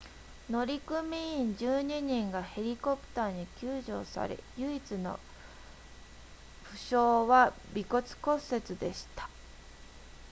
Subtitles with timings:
[0.49, 5.19] 乗組員12人がヘリコプターに救助され唯一の
[6.63, 9.29] 負傷は鼻骨骨折でした